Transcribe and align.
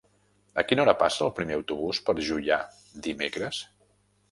A 0.61 0.63
quina 0.69 0.81
hora 0.83 0.95
passa 1.01 1.21
el 1.25 1.33
primer 1.41 1.59
autobús 1.59 2.01
per 2.09 2.17
Juià 2.31 2.59
dimecres? 3.11 3.63